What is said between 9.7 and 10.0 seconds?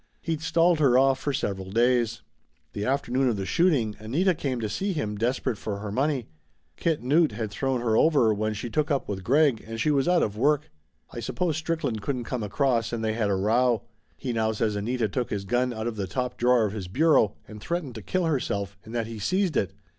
she